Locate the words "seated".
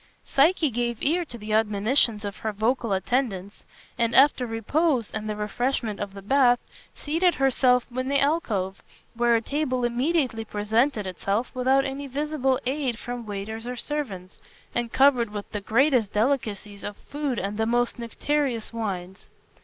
6.95-7.35